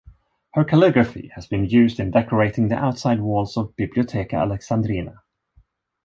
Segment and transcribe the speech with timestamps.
[0.55, 5.21] Her calligraphy has been used in decorating the outside walls of Bibliotheca Alexandrina.